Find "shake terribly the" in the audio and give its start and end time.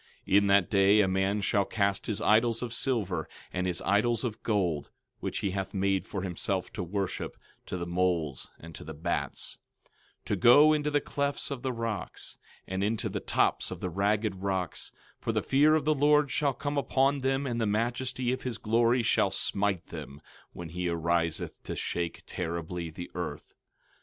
21.75-23.11